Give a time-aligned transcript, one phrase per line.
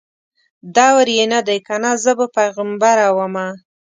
[0.75, 3.47] دور یې نه دی کنه زه به پیغمبره ومه